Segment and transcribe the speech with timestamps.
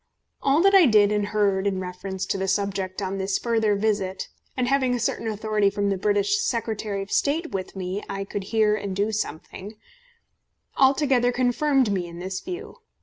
[0.41, 4.29] All that I did and heard in reference to the subject on this further visit,
[4.57, 8.45] and having a certain authority from the British Secretary of State with me I could
[8.45, 9.75] hear and do something,
[10.75, 12.77] altogether confirmed me in this view.